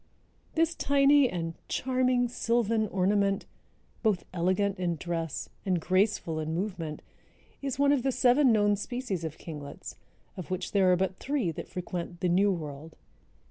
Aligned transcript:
This 0.55 0.73
tiny 0.73 1.29
and 1.29 1.53
"charming 1.67 2.27
sylvan 2.27 2.87
ornament," 2.87 3.45
both 4.01 4.25
elegant 4.33 4.79
in 4.79 4.95
dress 4.95 5.47
and 5.63 5.79
graceful 5.79 6.39
in 6.39 6.55
movement, 6.55 7.03
is 7.61 7.77
one 7.77 7.91
of 7.91 8.01
the 8.01 8.11
seven 8.11 8.51
known 8.51 8.75
species 8.75 9.23
of 9.23 9.37
kinglets, 9.37 9.97
of 10.35 10.49
which 10.49 10.71
there 10.71 10.91
are 10.91 10.95
but 10.97 11.19
three 11.19 11.51
that 11.51 11.67
frequent 11.69 12.19
the 12.19 12.29
New 12.29 12.51
World. 12.51 12.95